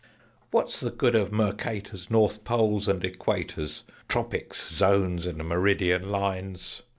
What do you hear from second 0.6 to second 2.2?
the good of Mercator's